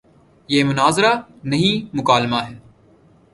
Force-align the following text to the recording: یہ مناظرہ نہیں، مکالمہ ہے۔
یہ 0.49 0.63
مناظرہ 0.63 1.11
نہیں، 1.43 1.95
مکالمہ 1.97 2.35
ہے۔ 2.35 2.55